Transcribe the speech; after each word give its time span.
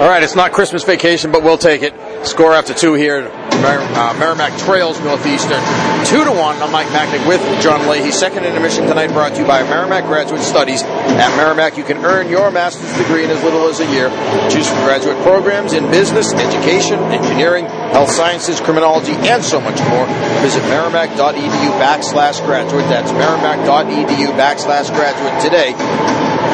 All 0.00 0.08
right, 0.08 0.22
it's 0.22 0.34
not 0.34 0.52
Christmas 0.52 0.82
vacation, 0.82 1.30
but 1.30 1.42
we'll 1.42 1.58
take 1.58 1.82
it. 1.82 1.92
Score 2.26 2.54
after 2.54 2.72
two 2.72 2.94
here. 2.94 3.28
Mer- 3.60 3.84
uh, 4.00 4.16
Merrimack 4.16 4.56
trails 4.58 4.98
Northeastern 5.00 5.60
two 6.08 6.24
to 6.24 6.32
one. 6.32 6.56
I'm 6.56 6.72
Mike 6.72 6.88
Machnik 6.88 7.20
with 7.28 7.40
John 7.60 7.86
Leahy. 7.86 8.10
Second 8.10 8.46
intermission 8.46 8.86
tonight 8.86 9.08
brought 9.12 9.34
to 9.34 9.42
you 9.42 9.46
by 9.46 9.62
Merrimack 9.62 10.04
Graduate 10.04 10.40
Studies. 10.40 10.82
At 10.82 11.36
Merrimack, 11.36 11.76
you 11.76 11.84
can 11.84 12.02
earn 12.02 12.30
your 12.30 12.50
master's 12.50 12.96
degree 12.96 13.24
in 13.24 13.30
as 13.30 13.44
little 13.44 13.68
as 13.68 13.80
a 13.80 13.92
year. 13.92 14.08
Choose 14.48 14.66
from 14.66 14.80
graduate 14.88 15.20
programs 15.22 15.74
in 15.74 15.84
business, 15.90 16.32
education, 16.32 16.98
engineering, 17.12 17.66
health 17.92 18.10
sciences, 18.10 18.58
criminology, 18.58 19.12
and 19.28 19.44
so 19.44 19.60
much 19.60 19.78
more. 19.92 20.06
Visit 20.40 20.62
merrimack.edu 20.72 21.70
backslash 21.76 22.40
graduate. 22.46 22.88
That's 22.88 23.12
merrimack.edu 23.12 24.32
backslash 24.32 24.88
graduate 24.96 25.42
today 25.44 25.72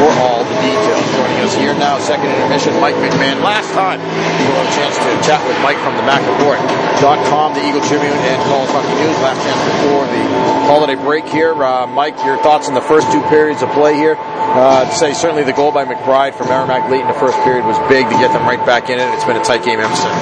for 0.02 0.10
all 0.18 0.42
the 0.42 0.54
details. 0.66 1.35
Us 1.46 1.54
here 1.54 1.78
now, 1.78 1.96
second 2.00 2.26
intermission, 2.26 2.74
Mike 2.82 2.96
McMahon. 2.96 3.38
Last 3.38 3.70
time, 3.70 4.02
we 4.02 4.44
had 4.50 4.66
a 4.66 4.72
chance 4.74 4.98
to 4.98 5.10
chat 5.22 5.38
with 5.46 5.54
Mike 5.62 5.78
from 5.78 5.94
the 5.94 6.02
MacReport.com, 6.02 7.54
the 7.54 7.62
Eagle 7.62 7.86
Tribune, 7.86 8.18
and 8.18 8.42
College 8.50 8.70
Hockey 8.74 8.90
News. 8.98 9.14
Last 9.22 9.38
chance 9.46 9.62
before 9.62 10.02
the 10.10 10.46
holiday 10.66 10.96
break 10.96 11.24
here. 11.28 11.54
Uh, 11.54 11.86
Mike, 11.86 12.18
your 12.26 12.36
thoughts 12.42 12.66
on 12.66 12.74
the 12.74 12.82
first 12.82 13.12
two 13.12 13.22
periods 13.30 13.62
of 13.62 13.70
play 13.70 13.94
here? 13.94 14.16
Uh, 14.18 14.90
say 14.90 15.12
certainly 15.12 15.44
the 15.44 15.52
goal 15.52 15.70
by 15.70 15.84
McBride 15.84 16.34
for 16.34 16.42
Merrimack 16.50 16.88
late 16.90 17.02
in 17.02 17.06
the 17.06 17.20
first 17.20 17.36
period 17.44 17.62
was 17.62 17.76
big 17.92 18.08
to 18.08 18.16
get 18.16 18.32
them 18.32 18.48
right 18.48 18.64
back 18.64 18.88
in 18.88 18.98
it. 18.98 19.04
It's 19.12 19.22
been 19.28 19.36
a 19.36 19.44
tight 19.44 19.62
game 19.62 19.78
ever 19.78 19.94
since. 19.94 20.16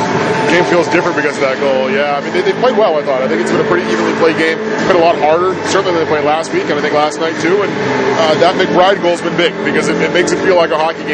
Game 0.51 0.67
feels 0.67 0.91
different 0.91 1.15
because 1.15 1.39
of 1.39 1.45
that 1.47 1.57
goal. 1.63 1.87
Yeah, 1.87 2.19
I 2.19 2.21
mean 2.21 2.35
they, 2.35 2.43
they 2.43 2.53
played 2.59 2.75
well. 2.75 2.99
I 2.99 3.07
thought. 3.07 3.23
I 3.23 3.31
think 3.31 3.47
it's 3.47 3.55
been 3.55 3.63
a 3.63 3.71
pretty 3.71 3.87
evenly 3.87 4.11
played 4.19 4.35
game. 4.35 4.59
Been 4.91 4.99
a 4.99 5.07
lot 5.07 5.15
harder, 5.23 5.55
certainly 5.71 5.95
than 5.95 6.03
they 6.03 6.11
played 6.11 6.27
last 6.27 6.51
week, 6.51 6.67
and 6.67 6.75
I 6.75 6.83
think 6.83 6.99
last 6.99 7.23
night 7.23 7.39
too. 7.39 7.63
And 7.63 7.71
uh, 7.71 8.35
that 8.43 8.59
McBride 8.59 8.99
goal's 8.99 9.23
been 9.23 9.39
big 9.39 9.55
because 9.63 9.87
it, 9.87 9.95
it, 10.03 10.11
makes 10.11 10.35
it 10.35 10.43
feel 10.43 10.59
like 10.59 10.75
a 10.75 10.79
hockey 10.79 11.07
game. 11.07 11.14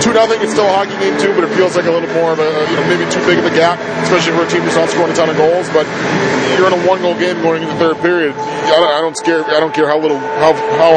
Two 0.00 0.16
nothing, 0.16 0.40
it's 0.40 0.52
still 0.56 0.66
a 0.66 0.74
hockey 0.74 0.96
game 0.98 1.14
too, 1.20 1.34
but 1.36 1.44
it 1.44 1.52
feels 1.54 1.76
like 1.76 1.86
a 1.86 1.92
little 1.92 2.08
more 2.16 2.32
of 2.32 2.40
a 2.40 2.48
you 2.70 2.74
know 2.74 2.86
maybe 2.88 3.04
too 3.12 3.20
big 3.28 3.38
of 3.38 3.44
a 3.44 3.54
gap, 3.54 3.78
especially 4.02 4.32
for 4.32 4.42
a 4.42 4.50
team 4.50 4.64
that's 4.64 4.76
not 4.76 4.88
scoring 4.88 5.12
a 5.12 5.16
ton 5.16 5.28
of 5.28 5.36
goals. 5.36 5.68
But 5.70 5.86
you're 6.56 6.66
in 6.66 6.74
a 6.74 6.82
one 6.88 7.02
goal 7.02 7.14
game 7.14 7.42
going 7.42 7.62
into 7.62 7.74
the 7.74 7.80
third 7.80 7.98
period. 8.00 8.34
I 8.34 8.74
don't, 8.74 8.92
I 8.96 9.00
don't 9.00 9.16
scare. 9.16 9.44
I 9.44 9.60
don't 9.60 9.74
care 9.74 9.86
how 9.86 9.98
little 9.98 10.18
how 10.18 10.54
how 10.54 10.92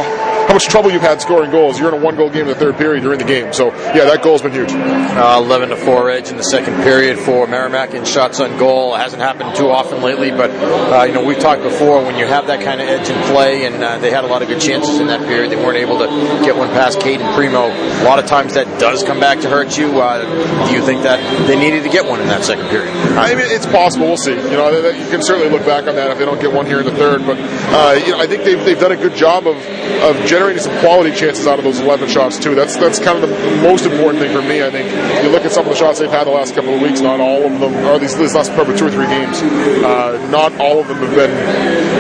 how 0.48 0.54
much 0.54 0.66
trouble 0.66 0.92
you've 0.92 1.02
had 1.02 1.22
scoring 1.22 1.52
goals. 1.52 1.80
You're 1.80 1.94
in 1.94 2.00
a 2.00 2.04
one 2.04 2.16
goal 2.16 2.30
game 2.30 2.44
in 2.44 2.48
the 2.48 2.56
third 2.56 2.78
period. 2.78 3.04
You're 3.04 3.14
in 3.14 3.20
the 3.20 3.26
game. 3.26 3.54
So 3.54 3.68
yeah, 3.94 4.06
that 4.06 4.22
goal's 4.22 4.42
been 4.42 4.52
huge. 4.52 4.72
Uh, 4.72 5.42
Eleven 5.44 5.70
to 5.70 5.76
four 5.76 6.10
edge 6.10 6.30
in 6.30 6.38
the 6.38 6.44
second 6.44 6.76
period 6.84 7.18
for 7.18 7.48
Merrimack 7.48 7.94
in 7.94 8.06
shots 8.06 8.40
on 8.40 8.58
goal. 8.58 8.96
It 8.96 9.00
hasn't 9.00 9.22
happened 9.22 9.56
too 9.56 9.70
often 9.70 10.02
lately, 10.02 10.32
but 10.32 10.52
uh, 10.52 11.04
you 11.04 11.14
know 11.14 11.24
we've 11.24 11.40
talked 11.40 11.64
before 11.64 12.04
when 12.04 12.18
you 12.18 12.26
have 12.26 12.48
that 12.48 12.64
kind 12.64 12.82
of 12.82 12.88
edge 12.88 13.10
in 13.10 13.22
play, 13.24 13.66
and 13.66 13.84
uh, 13.84 13.98
they 14.00 14.12
had 14.12 14.24
a 14.24 14.28
lot 14.28 14.42
of 14.42 14.48
good 14.48 14.62
chances 14.62 15.00
in 15.00 15.08
that 15.08 15.22
period. 15.22 15.52
They 15.52 15.56
weren't 15.56 15.78
able 15.78 16.00
to 16.00 16.08
get 16.46 16.56
one 16.56 16.70
past 16.70 17.00
Cayden 17.00 17.34
Primeau. 17.34 17.72
A 17.72 18.04
lot 18.04 18.20
of 18.20 18.26
times 18.26 18.54
that 18.56 18.80
does 18.80 19.04
come 19.04 19.20
back 19.20 19.40
to 19.42 19.50
hurt 19.50 19.78
you. 19.78 20.02
Uh, 20.02 20.68
do 20.68 20.74
you 20.74 20.84
think 20.86 21.04
that 21.04 21.20
they 21.48 21.58
needed 21.58 21.84
to 21.84 21.90
get 21.90 22.06
one 22.06 22.20
in 22.20 22.28
that 22.28 22.44
second 22.44 22.68
period? 22.70 22.94
I 23.18 23.36
mean, 23.36 23.46
it's 23.48 23.66
possible. 23.66 24.08
We'll 24.08 24.18
see. 24.18 24.36
You 24.36 24.58
know, 24.58 24.70
you 24.90 25.10
can 25.10 25.22
certainly 25.22 25.50
look 25.50 25.66
back 25.66 25.88
on 25.88 25.96
that 25.96 26.12
if 26.12 26.18
they 26.18 26.26
don't 26.26 26.42
get 26.42 26.52
one 26.52 26.66
here 26.66 26.80
in 26.80 26.86
the 26.86 26.96
third. 26.96 27.26
But 27.26 27.38
uh, 27.40 28.00
you 28.06 28.12
know, 28.12 28.20
I 28.20 28.28
think 28.28 28.44
they've, 28.44 28.64
they've 28.64 28.80
done 28.80 28.92
a 28.92 28.98
good 28.98 29.16
job 29.16 29.48
of 29.48 29.58
of 30.04 30.26
generating 30.34 30.64
some 30.64 30.76
quality 30.80 31.12
chances 31.12 31.46
out 31.46 31.60
of 31.60 31.64
those 31.64 31.80
11 31.80 32.10
shots 32.10 32.40
too. 32.40 32.56
That's 32.56 32.76
that's 32.78 32.98
kind 32.98 33.24
of 33.24 33.30
the 33.30 33.62
most 33.62 33.86
important 33.86 34.24
thing 34.24 34.34
for 34.36 34.42
me. 34.42 34.64
I 34.64 34.72
think 34.72 34.90
you 35.24 35.30
look 35.30 35.46
at 35.46 35.52
some 35.52 35.64
of 35.66 35.70
the 35.70 35.76
shots 35.76 36.00
they've 36.00 36.10
had 36.10 36.26
the 36.26 36.32
last 36.32 36.56
couple 36.56 36.74
of 36.74 36.82
weeks. 36.82 37.02
Not 37.02 37.20
all 37.20 37.46
of 37.46 37.60
them, 37.60 37.76
or 37.86 38.00
these, 38.00 38.18
last 38.18 38.52
probably 38.54 38.76
two 38.76 38.88
or 38.88 38.92
three 38.92 39.06
games, 39.06 39.38
uh, 39.86 40.28
not 40.32 40.52
all 40.60 40.80
of 40.80 40.88
them 40.88 40.98
have 40.98 41.14
been 41.14 41.93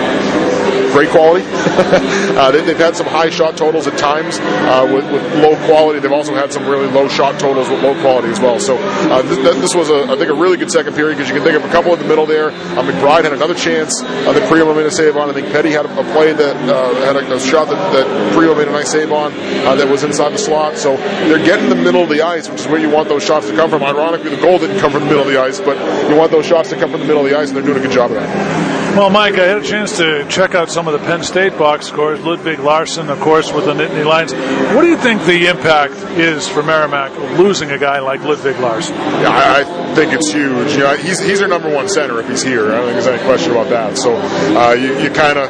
great 0.94 1.09
quality. 1.09 1.44
uh, 1.49 2.52
they, 2.52 2.61
have 2.63 2.77
had 2.77 2.95
some 2.95 3.08
high 3.08 3.30
shot 3.30 3.58
totals 3.58 3.88
at 3.88 3.97
times 3.97 4.38
uh, 4.39 4.86
with, 4.94 5.03
with, 5.11 5.23
low 5.41 5.55
quality. 5.66 5.99
They've 5.99 6.11
also 6.11 6.33
had 6.36 6.53
some 6.53 6.67
really 6.67 6.88
low 6.88 7.08
shot 7.08 7.39
totals 7.39 7.67
with 7.67 7.81
low 7.81 7.99
quality 7.99 8.30
as 8.30 8.39
well. 8.39 8.59
So 8.59 8.77
uh, 8.77 9.23
this, 9.23 9.39
this, 9.58 9.75
was, 9.75 9.89
a, 9.89 10.05
I 10.05 10.16
think, 10.16 10.30
a 10.30 10.33
really 10.33 10.55
good 10.55 10.71
second 10.71 10.94
period 10.94 11.17
because 11.17 11.30
you 11.30 11.36
can 11.36 11.44
think 11.44 11.58
of 11.58 11.67
a 11.67 11.73
couple 11.73 11.91
in 11.94 11.99
the 11.99 12.08
middle 12.08 12.27
there. 12.27 12.49
Uh, 12.49 12.86
McBride 12.86 13.23
had 13.23 13.33
another 13.33 13.55
chance 13.55 14.02
uh, 14.03 14.31
that 14.31 14.47
Primeau 14.47 14.75
made 14.75 14.86
a 14.86 14.91
save 14.91 15.17
on. 15.17 15.30
I 15.30 15.33
think 15.33 15.47
Petty 15.47 15.71
had 15.71 15.86
a, 15.86 15.99
a 15.99 16.03
play 16.14 16.31
that 16.31 16.55
uh, 16.70 16.93
had 17.05 17.15
a, 17.15 17.33
a, 17.33 17.39
shot 17.39 17.67
that, 17.70 17.93
that 17.93 18.33
Primeau 18.33 18.55
made 18.55 18.67
a 18.67 18.71
nice 18.71 18.92
save 18.92 19.11
on 19.11 19.33
that 19.33 19.89
was 19.89 20.03
inside 20.03 20.30
the 20.30 20.37
slot. 20.37 20.77
So 20.77 20.95
they're 20.98 21.43
getting 21.43 21.70
the 21.70 21.76
middle 21.76 22.03
of 22.03 22.09
the 22.09 22.21
ice, 22.21 22.48
which 22.48 22.61
is 22.61 22.67
where 22.67 22.80
you 22.80 22.89
want 22.89 23.09
those 23.09 23.23
shots 23.23 23.48
to 23.49 23.55
come 23.55 23.70
from. 23.70 23.82
Ironically, 23.82 24.30
the 24.30 24.42
goal 24.42 24.59
didn't 24.59 24.80
come 24.80 24.92
from 24.92 25.02
the 25.02 25.08
middle 25.08 25.23
of 25.23 25.27
the 25.27 25.42
ice, 25.42 25.59
but 25.59 25.76
you 26.09 26.15
want 26.15 26.32
those 26.32 26.45
shots 26.45 26.70
to 26.70 26.76
come 26.76 26.92
from 26.92 27.02
the 27.02 27.08
middle 27.08 27.26
of 27.26 27.30
the 27.30 27.37
ice, 27.37 27.49
and 27.49 27.58
they're 27.58 27.65
doing 27.65 27.80
a 27.80 27.82
good 27.82 27.92
job 27.92 28.11
of 28.11 28.17
that. 28.17 28.73
Well, 28.95 29.09
Mike, 29.09 29.39
I 29.39 29.48
had 29.48 29.58
a 29.58 29.64
chance 29.64 29.98
to 29.98 30.23
check 30.30 30.54
out 30.54 30.70
some 30.70 30.87
of 30.87 30.93
the 30.93 30.99
Penn 30.99 31.23
State 31.23 31.58
box 31.58 31.87
scores. 31.87 32.23
Ludwig 32.23 32.59
Larsson, 32.59 33.09
of 33.09 33.20
course, 33.21 33.52
with 33.52 33.65
the 33.65 33.73
Nittany 33.73 34.05
Lions. 34.05 34.33
What 34.76 34.83
do 34.83 34.87
you 34.87 34.98
think 34.98 35.23
the 35.23 35.48
impact 35.48 35.95
is 36.20 36.48
for 36.48 36.61
Merrimack 36.61 37.11
losing 37.39 37.71
a 37.71 37.80
guy 37.80 37.98
like 38.02 38.21
Ludwig 38.21 38.59
Larsson? 38.59 38.95
Yeah, 38.95 39.30
I, 39.30 39.61
I 39.61 39.95
think 39.95 40.14
it's 40.14 40.32
huge. 40.32 40.73
You 40.73 40.80
know, 40.80 40.95
he's 40.95 41.20
he's 41.20 41.39
their 41.39 41.48
number 41.48 41.73
one 41.73 41.89
center 41.89 42.20
if 42.20 42.30
he's 42.30 42.43
here. 42.43 42.67
I 42.67 42.76
don't 42.76 42.86
think 42.86 42.93
there's 42.93 43.08
any 43.08 43.23
question 43.23 43.52
about 43.52 43.70
that. 43.70 43.98
So 43.98 44.15
uh, 44.15 44.73
you, 44.73 44.99
you 44.99 45.09
kind 45.09 45.39
of 45.39 45.49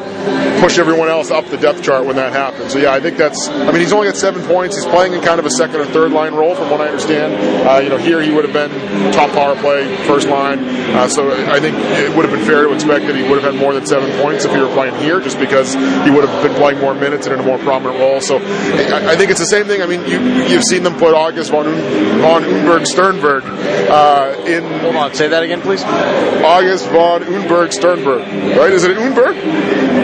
push 0.62 0.80
everyone 0.80 1.10
else 1.10 1.30
up 1.30 1.46
the 1.48 1.58
depth 1.58 1.84
chart 1.84 2.06
when 2.06 2.16
that 2.16 2.32
happens. 2.32 2.72
So 2.72 2.80
yeah, 2.80 2.94
I 2.94 3.02
think 3.02 3.18
that's. 3.18 3.50
I 3.50 3.72
mean, 3.72 3.82
he's 3.82 3.92
only 3.92 4.08
got 4.08 4.16
seven 4.16 4.42
points. 4.44 4.78
He's 4.78 4.86
playing 4.86 5.14
in 5.14 5.22
kind 5.22 5.40
of 5.40 5.46
a 5.46 5.52
second 5.52 5.82
or 5.82 5.86
third 5.86 6.14
line 6.14 6.34
role, 6.34 6.56
from 6.56 6.70
what 6.70 6.80
I 6.80 6.88
understand. 6.88 7.34
Uh, 7.68 7.80
you 7.80 7.90
know, 7.90 7.98
here 7.98 8.22
he 8.22 8.32
would 8.32 8.46
have 8.46 8.54
been 8.54 9.12
top 9.12 9.32
power 9.32 9.56
play, 9.58 9.94
first 10.08 10.30
line. 10.30 10.60
Uh, 10.96 11.10
so 11.10 11.30
I 11.52 11.60
think 11.60 11.76
it 11.78 12.16
would 12.16 12.24
have 12.24 12.34
been 12.34 12.46
fair 12.46 12.64
to 12.64 12.74
expect 12.74 13.06
that 13.08 13.16
he 13.16 13.24
would 13.24 13.33
have 13.42 13.54
had 13.54 13.60
more 13.60 13.74
than 13.74 13.86
seven 13.86 14.10
points 14.22 14.46
if 14.46 14.52
he 14.52 14.60
were 14.60 14.72
playing 14.74 14.96
here, 14.96 15.20
just 15.20 15.40
because 15.40 15.74
he 15.74 16.10
would 16.12 16.28
have 16.28 16.44
been 16.44 16.56
playing 16.56 16.80
more 16.80 16.94
minutes 16.94 17.28
and 17.28 17.34
in 17.34 17.40
a 17.40 17.44
more 17.44 17.58
prominent 17.60 18.00
role. 18.00 18.22
So 18.22 18.38
I, 18.38 19.14
I 19.14 19.16
think 19.16 19.32
it's 19.32 19.40
the 19.40 19.46
same 19.46 19.66
thing. 19.66 19.82
I 19.82 19.88
mean, 19.88 20.06
you, 20.08 20.20
you've 20.46 20.64
seen 20.64 20.84
them 20.84 20.96
put 20.96 21.14
August 21.14 21.52
von, 21.52 21.66
von 21.66 22.44
Unberg 22.44 22.86
Sternberg 22.86 23.44
uh, 23.44 24.44
in. 24.46 24.64
Hold 24.82 24.96
on, 24.96 25.14
say 25.14 25.28
that 25.28 25.44
again, 25.44 25.62
please. 25.62 25.84
August 25.84 26.88
von 26.90 27.24
Unberg 27.24 27.74
Sternberg, 27.74 28.22
right? 28.58 28.72
Is 28.72 28.84
it 28.84 28.98
Unberg? 28.98 29.36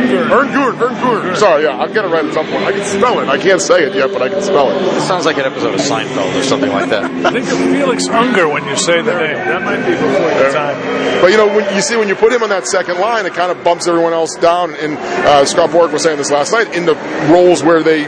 Erngur, 0.10 0.74
Erngur. 0.74 1.36
Sorry, 1.38 1.64
yeah, 1.64 1.78
I'll 1.78 1.92
get 1.92 2.06
it 2.06 2.10
right 2.10 2.26
at 2.26 2.34
some 2.34 2.46
point. 2.48 2.64
I 2.64 2.72
can 2.72 2.86
spell 2.86 3.20
it. 3.20 3.30
I 3.30 3.38
can't 3.38 3.62
say 3.62 3.84
it 3.84 3.96
yet, 3.96 4.12
but 4.12 4.22
I 4.22 4.30
can 4.30 4.42
spell 4.42 4.72
it. 4.72 4.82
It 4.98 5.02
sounds 5.02 5.26
like 5.26 5.38
an 5.38 5.46
episode 5.46 5.74
of 5.74 5.82
Seinfeld 5.82 6.40
or 6.40 6.44
something 6.44 6.70
like 6.70 6.90
that. 6.90 7.04
I 7.26 7.32
think 7.32 7.46
of 7.48 7.58
Felix 7.58 8.08
Unger 8.08 8.48
when 8.48 8.66
you 8.68 8.76
say 8.76 9.02
the 9.02 9.14
name. 9.14 9.36
That 9.36 9.62
might 9.62 9.86
be 9.86 9.94
before 9.94 10.30
your 10.42 10.52
time. 10.52 10.78
But 11.22 11.32
you 11.32 11.38
know, 11.38 11.48
when 11.48 11.74
you 11.76 11.82
see 11.82 11.96
when 11.96 12.08
you 12.10 12.16
put 12.16 12.32
him 12.34 12.44
on 12.44 12.50
that 12.50 12.66
second 12.68 13.00
line, 13.00 13.19
it 13.26 13.34
kind 13.34 13.52
of 13.52 13.64
bumps 13.64 13.88
everyone 13.88 14.14
else 14.14 14.36
down. 14.36 14.74
And 14.76 14.98
uh, 14.98 15.46
Scott 15.46 15.70
Borek 15.70 15.92
was 15.92 16.04
saying 16.04 16.18
this 16.18 16.32
last 16.32 16.52
night 16.52 16.76
in 16.76 16.86
the 16.86 16.96
roles 17.32 17.64
where 17.64 17.84
they 17.84 18.08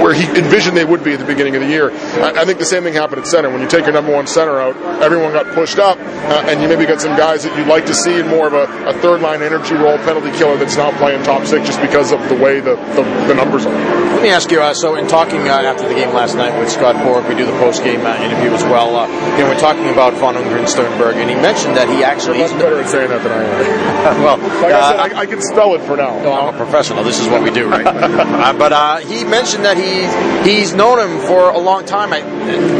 where 0.00 0.14
he 0.14 0.24
envisioned 0.38 0.76
they 0.76 0.84
would 0.84 1.02
be 1.02 1.12
at 1.12 1.18
the 1.18 1.24
beginning 1.24 1.56
of 1.56 1.62
the 1.62 1.68
year. 1.68 1.90
I, 1.90 2.42
I, 2.42 2.44
think 2.44 2.58
the 2.58 2.64
same 2.64 2.82
thing 2.82 2.94
happened 2.94 3.20
at 3.20 3.26
center. 3.26 3.50
When 3.50 3.60
you 3.60 3.68
take 3.68 3.84
your 3.84 3.92
number 3.92 4.14
one 4.14 4.26
center 4.26 4.60
out, 4.60 4.76
everyone 5.02 5.32
got 5.32 5.52
pushed 5.54 5.78
up, 5.78 5.98
uh, 5.98 6.46
and 6.46 6.62
you 6.62 6.68
maybe 6.68 6.86
got 6.86 7.00
some 7.00 7.16
guys 7.16 7.42
that 7.44 7.56
you'd 7.58 7.66
like 7.66 7.86
to 7.86 7.94
see 7.94 8.20
in 8.20 8.28
more 8.28 8.46
of 8.46 8.54
a, 8.54 8.64
a, 8.88 8.94
third 9.00 9.20
line 9.20 9.42
energy 9.42 9.74
role 9.74 9.98
penalty 9.98 10.30
killer 10.38 10.56
that's 10.56 10.76
not 10.76 10.94
playing 10.94 11.22
top 11.22 11.46
six 11.46 11.66
just 11.66 11.80
because 11.80 12.12
of 12.12 12.20
the 12.28 12.36
way 12.36 12.60
the, 12.60 12.76
the, 12.94 13.02
the 13.26 13.34
numbers 13.34 13.66
are. 13.66 13.74
Let 14.18 14.22
me 14.22 14.30
ask 14.30 14.50
you. 14.50 14.60
Uh, 14.60 14.74
so, 14.74 14.96
in 14.96 15.06
talking 15.06 15.48
uh, 15.48 15.62
after 15.62 15.88
the 15.88 15.94
game 15.94 16.14
last 16.14 16.34
night 16.34 16.58
with 16.58 16.70
Scott 16.70 16.96
Borek, 16.96 17.28
we 17.28 17.34
do 17.34 17.46
the 17.46 17.56
post 17.58 17.84
game 17.84 18.04
uh, 18.04 18.16
interview 18.18 18.50
as 18.50 18.62
well. 18.64 18.96
Uh, 18.96 19.06
you 19.36 19.44
know, 19.44 19.48
we're 19.48 19.58
talking 19.58 19.88
about 19.90 20.14
von 20.14 20.34
Ungren 20.34 20.68
Sternberg, 20.68 21.16
and 21.16 21.30
he 21.30 21.36
mentioned 21.36 21.76
that 21.76 21.88
he 21.88 22.02
actually. 22.02 22.38
You're 22.38 22.48
better 22.58 22.80
at 22.80 22.88
saying 22.88 23.10
that 23.10 23.22
than 23.22 23.32
I 23.32 23.42
am. 23.44 24.22
well, 24.26 24.38
like 24.62 24.72
I, 24.72 24.90
said, 24.90 25.16
I, 25.16 25.20
I, 25.20 25.26
can 25.26 25.40
spell 25.42 25.74
it 25.74 25.82
for 25.82 25.96
now. 25.96 26.20
No, 26.22 26.32
I'm 26.32 26.54
a 26.54 26.56
professional. 26.56 27.04
This 27.04 27.20
is 27.20 27.28
what 27.28 27.42
we 27.42 27.50
do, 27.50 27.68
right? 27.68 27.84
but 28.58 29.02
he 29.04 29.24
mentioned 29.24 29.64
that 29.64 29.76
he 29.76 30.06
he's 30.48 30.74
known 30.74 30.98
him 30.98 31.26
for 31.26 31.50
a 31.50 31.58
long 31.58 31.84
time, 31.84 32.10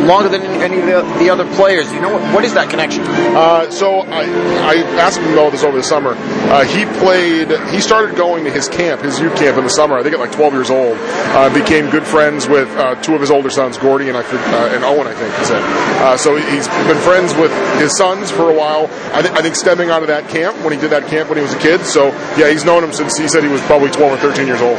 longer 0.06 0.28
than 0.28 0.42
any 0.62 0.78
of 0.80 0.86
the, 0.86 1.18
the 1.18 1.30
other 1.30 1.44
players. 1.54 1.92
You 1.92 2.00
know 2.00 2.12
what, 2.12 2.34
what 2.34 2.44
is 2.44 2.54
that 2.54 2.70
connection? 2.70 3.02
Uh, 3.04 3.70
so 3.70 4.00
I, 4.00 4.22
I 4.22 4.74
asked 4.98 5.18
him 5.18 5.32
about 5.32 5.52
this 5.52 5.64
over 5.64 5.76
the 5.76 5.82
summer. 5.82 6.14
Uh, 6.16 6.64
he 6.64 6.84
played. 7.00 7.50
He 7.70 7.80
started 7.80 8.16
going 8.16 8.44
to 8.44 8.50
his 8.50 8.68
camp, 8.68 9.02
his 9.02 9.18
youth 9.18 9.36
camp 9.36 9.58
in 9.58 9.64
the 9.64 9.70
summer. 9.70 9.96
I 9.98 10.02
think 10.02 10.14
at 10.14 10.20
like 10.20 10.32
12 10.32 10.52
years 10.52 10.70
old. 10.70 10.96
Uh, 10.98 11.52
became 11.52 11.90
good 11.90 12.06
friends 12.06 12.48
with 12.48 12.68
uh, 12.76 12.94
two 13.02 13.14
of 13.14 13.20
his 13.20 13.30
older 13.30 13.50
sons, 13.50 13.78
Gordy 13.78 14.08
and 14.08 14.16
I 14.16 14.22
uh, 14.22 14.74
and 14.74 14.84
Owen. 14.84 15.06
I 15.06 15.14
think 15.14 15.34
said. 15.44 15.62
Uh, 16.02 16.16
so 16.16 16.36
he's 16.36 16.68
been 16.68 16.98
friends 16.98 17.34
with 17.34 17.52
his 17.80 17.96
sons 17.96 18.30
for 18.30 18.50
a 18.50 18.54
while. 18.54 18.86
I, 19.12 19.22
th- 19.22 19.34
I 19.34 19.42
think 19.42 19.56
stemming 19.56 19.90
out 19.90 20.02
of 20.02 20.08
that 20.08 20.28
camp 20.28 20.56
when 20.62 20.72
he 20.72 20.78
did 20.78 20.90
that 20.90 21.08
camp 21.08 21.28
when 21.28 21.38
he 21.38 21.42
was 21.42 21.52
a 21.54 21.57
kid. 21.58 21.84
So 21.84 22.08
yeah, 22.36 22.50
he's 22.50 22.64
known 22.64 22.82
him 22.82 22.92
since 22.92 23.16
he 23.16 23.28
said 23.28 23.42
he 23.42 23.48
was 23.48 23.60
probably 23.62 23.90
12 23.90 24.12
or 24.12 24.16
13 24.16 24.46
years 24.46 24.60
old. 24.60 24.78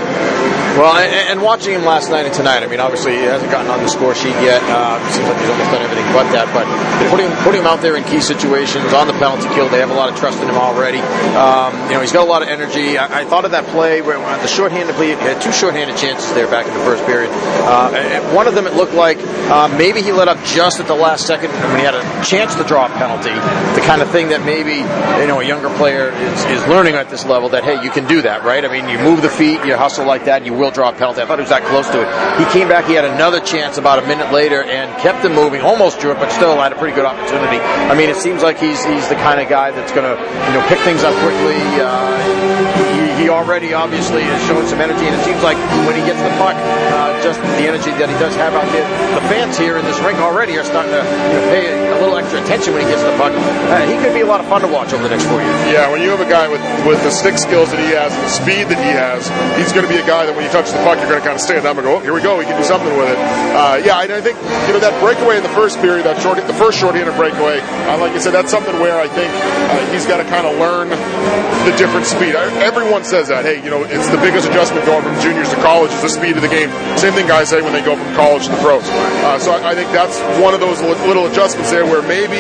Well, 0.78 0.96
and, 0.96 1.42
watching 1.42 1.74
him 1.74 1.84
last 1.84 2.12
night 2.12 2.26
and 2.26 2.34
tonight, 2.34 2.64
I 2.64 2.68
mean, 2.68 2.80
obviously 2.80 3.14
he 3.14 3.24
hasn't 3.24 3.50
gotten 3.50 3.72
on 3.72 3.80
the 3.82 3.90
score 3.90 4.14
sheet 4.14 4.36
yet. 4.44 4.62
Uh, 4.64 5.00
seems 5.10 5.28
like 5.28 5.40
he's 5.40 5.50
almost 5.50 5.72
done 5.72 5.82
everything 5.82 6.06
but 6.14 6.30
that. 6.32 6.52
But 6.54 6.68
putting 7.10 7.32
putting 7.44 7.62
him 7.62 7.68
out 7.68 7.82
there 7.82 7.96
in 7.96 8.04
key 8.04 8.22
situations 8.22 8.94
on 8.94 9.08
the 9.08 9.14
penalty 9.14 9.48
kill, 9.56 9.70
they 9.70 9.80
have 9.80 9.90
a 9.90 9.98
lot 9.98 10.10
of 10.10 10.16
trust 10.18 10.40
in 10.42 10.48
him 10.48 10.56
already. 10.56 11.00
Um, 11.36 11.74
you 11.90 11.96
know, 11.96 12.02
he's 12.02 12.12
got 12.12 12.26
a 12.26 12.30
lot 12.30 12.42
of 12.42 12.50
energy. 12.50 12.98
I, 12.98 13.22
I 13.22 13.26
thought 13.26 13.46
of 13.46 13.52
that 13.52 13.66
play 13.68 14.02
where 14.02 14.18
uh, 14.18 14.42
the 14.42 14.48
shorthanded 14.48 14.96
play, 14.96 15.16
had 15.16 15.42
two 15.42 15.52
shorthanded 15.52 15.98
chances 15.98 16.32
there 16.34 16.48
back 16.48 16.68
in 16.68 16.74
the 16.74 16.84
first 16.86 17.06
period. 17.06 17.32
Uh, 17.34 18.34
one 18.36 18.48
of 18.48 18.56
them, 18.56 18.68
it 18.68 18.74
looked 18.74 18.94
like 18.94 19.18
uh, 19.50 19.68
maybe 19.78 20.02
he 20.02 20.12
let 20.12 20.28
up 20.28 20.38
just 20.46 20.80
at 20.80 20.88
the 20.88 20.96
last 20.96 21.26
second 21.26 21.52
when 21.52 21.80
he 21.80 21.86
had 21.86 21.96
a 21.96 22.04
chance 22.24 22.56
to 22.56 22.64
draw 22.64 22.86
a 22.86 22.90
penalty. 22.90 23.34
The 23.80 23.86
kind 23.86 24.02
of 24.02 24.10
thing 24.12 24.30
that 24.30 24.44
maybe 24.46 24.84
you 25.22 25.28
know 25.28 25.40
a 25.40 25.46
younger 25.46 25.70
player 25.78 26.12
is, 26.12 26.46
is 26.46 26.68
learning 26.68 26.96
at 26.96 27.10
this 27.10 27.26
level 27.26 27.50
that 27.50 27.64
hey, 27.64 27.84
you 27.84 27.92
can 27.92 28.08
do 28.08 28.22
that, 28.22 28.44
right? 28.44 28.64
I 28.64 28.68
mean, 28.68 28.90
you 28.90 29.00
move 29.00 29.22
the 29.22 29.30
feet, 29.30 29.66
you 29.66 29.76
hustle 29.76 30.06
like 30.06 30.26
that, 30.26 30.46
you 30.46 30.54
will 30.60 30.72
draw 30.72 30.90
a 30.90 30.94
penalty. 30.94 31.22
I 31.22 31.26
thought 31.26 31.40
he 31.40 31.48
was 31.48 31.56
that 31.56 31.64
close 31.64 31.88
to 31.90 32.04
it. 32.04 32.08
He 32.38 32.46
came 32.52 32.68
back. 32.68 32.86
He 32.86 32.94
had 32.94 33.06
another 33.06 33.40
chance 33.40 33.78
about 33.78 34.04
a 34.04 34.06
minute 34.06 34.32
later 34.32 34.62
and 34.62 34.92
kept 35.02 35.24
him 35.24 35.34
moving. 35.34 35.62
Almost 35.62 36.00
drew 36.00 36.12
it, 36.12 36.20
but 36.20 36.30
still 36.32 36.60
had 36.60 36.74
a 36.74 36.78
pretty 36.78 36.96
good 36.96 37.06
opportunity. 37.06 37.58
I 37.58 37.96
mean, 37.96 38.10
it 38.10 38.18
seems 38.18 38.44
like 38.44 38.60
he's 38.60 38.84
he's 38.84 39.08
the 39.08 39.16
kind 39.16 39.40
of 39.40 39.48
guy 39.48 39.72
that's 39.72 39.92
going 39.92 40.06
to 40.06 40.16
you 40.20 40.54
know 40.54 40.64
pick 40.68 40.80
things 40.80 41.04
up 41.04 41.16
quickly. 41.24 41.58
Uh, 41.80 42.79
he, 43.20 43.28
he, 43.28 43.30
already 43.30 43.74
obviously 43.74 44.24
is 44.24 44.42
showing 44.48 44.68
some 44.68 44.80
energy, 44.80 45.04
and 45.04 45.14
it 45.14 45.24
seems 45.28 45.44
like 45.44 45.58
when 45.84 45.96
he 45.96 46.04
gets 46.08 46.22
the 46.24 46.32
puck, 46.40 46.56
uh, 46.56 47.12
just 47.22 47.40
the 47.60 47.68
energy 47.68 47.92
that 48.00 48.08
he 48.08 48.16
does 48.16 48.36
have 48.40 48.56
out 48.56 48.68
there. 48.72 48.88
The 49.16 49.26
fans 49.28 49.58
here 49.58 49.78
in 49.78 49.84
this 49.84 50.00
ring 50.00 50.16
already 50.18 50.58
are 50.58 50.64
starting 50.64 50.92
to 50.96 51.04
you 51.04 51.36
know, 51.36 51.44
pay 51.52 51.64
a 51.68 51.98
little 52.00 52.18
extra 52.18 52.42
attention 52.42 52.74
when 52.74 52.84
he 52.84 52.90
gets 52.90 53.04
the 53.04 53.16
puck. 53.20 53.36
Uh, 53.36 53.84
he 53.84 54.00
could 54.00 54.16
be 54.16 54.22
a 54.22 54.30
lot 54.30 54.40
of 54.40 54.48
fun 54.48 54.62
to 54.64 54.72
watch 54.72 54.94
over 54.94 55.04
the 55.04 55.12
next 55.12 55.28
four 55.28 55.42
years. 55.44 55.60
Yeah, 55.68 55.92
when 55.92 56.02
you 56.02 56.10
have 56.10 56.24
a 56.24 56.30
guy 56.30 56.48
with 56.48 56.64
with 56.88 57.02
the 57.04 57.12
stick 57.12 57.38
skills 57.38 57.72
that 57.72 57.80
he 57.80 57.92
has 57.92 58.16
and 58.16 58.24
the 58.24 58.34
speed 58.34 58.66
that 58.72 58.80
he 58.80 58.92
has, 58.96 59.28
he's 59.60 59.76
going 59.76 59.86
to 59.86 59.92
be 59.92 60.00
a 60.00 60.08
guy 60.08 60.26
that 60.26 60.34
when 60.34 60.46
you 60.46 60.52
touch 60.52 60.72
the 60.72 60.80
puck, 60.88 60.98
you're 60.98 61.12
going 61.12 61.20
to 61.20 61.28
kind 61.28 61.36
of 61.36 61.44
stand 61.44 61.68
up 61.68 61.76
and 61.76 61.84
go, 61.84 61.98
oh, 61.98 62.02
"Here 62.02 62.16
we 62.16 62.24
go, 62.24 62.40
we 62.40 62.48
can 62.48 62.56
do 62.56 62.66
something 62.66 62.92
with 62.96 63.12
it." 63.12 63.20
Uh, 63.54 63.82
yeah, 63.84 64.00
I, 64.00 64.08
I 64.08 64.22
think 64.24 64.40
you 64.68 64.74
know 64.74 64.82
that 64.82 64.96
breakaway 65.04 65.38
in 65.38 65.44
the 65.44 65.54
first 65.54 65.78
period, 65.84 66.08
that 66.08 66.22
short, 66.22 66.40
the 66.40 66.56
first 66.56 66.80
short-handed 66.80 67.16
breakaway. 67.20 67.60
Uh, 67.90 68.00
like 68.00 68.14
I 68.16 68.20
said, 68.20 68.32
that's 68.32 68.52
something 68.52 68.80
where 68.80 69.00
I 69.00 69.08
think 69.08 69.30
uh, 69.30 69.84
he's 69.92 70.06
got 70.06 70.24
to 70.24 70.28
kind 70.32 70.48
of 70.48 70.56
learn 70.58 70.90
the 70.90 71.74
different 71.76 72.06
speed. 72.06 72.36
Everyone 72.36 73.04
says 73.10 73.28
that. 73.34 73.44
Hey, 73.44 73.58
you 73.66 73.74
know, 73.74 73.82
it's 73.84 74.08
the 74.14 74.22
biggest 74.22 74.46
adjustment 74.46 74.86
going 74.86 75.02
from 75.02 75.18
juniors 75.18 75.50
to 75.50 75.58
college 75.66 75.90
is 75.90 76.02
the 76.06 76.14
speed 76.14 76.38
of 76.38 76.46
the 76.46 76.54
game. 76.54 76.70
Same 76.94 77.18
thing 77.18 77.26
guys 77.26 77.50
say 77.50 77.62
when 77.62 77.74
they 77.74 77.82
go 77.82 77.98
from 77.98 78.06
college 78.14 78.46
to 78.46 78.54
the 78.54 78.62
pros. 78.62 78.86
Uh, 78.86 79.42
so 79.42 79.52
I, 79.52 79.72
I, 79.72 79.76
think 79.76 79.90
that's 79.90 80.22
one 80.38 80.54
of 80.54 80.62
those 80.62 80.80
little 81.10 81.26
adjustments 81.26 81.74
there 81.74 81.86
where 81.90 82.06
maybe, 82.06 82.38